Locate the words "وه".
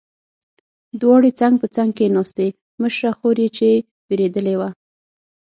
4.59-4.69